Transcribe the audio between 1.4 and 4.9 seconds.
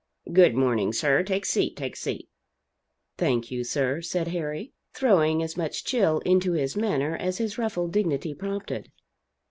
a seat take a seat." "Thank you sir," said Harry,